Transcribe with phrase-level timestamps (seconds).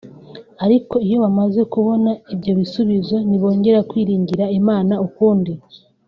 [0.65, 5.51] ariko iyo bamaze kubona ibyo bisubizo ntibongera kwiringira Imana ukundi